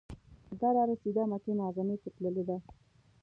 دا 0.59 0.69
لاره 0.75 0.95
سیده 1.01 1.23
مکې 1.31 1.51
معظمې 1.59 1.95
ته 2.01 2.09
تللې 2.15 2.43
ده. 2.49 2.57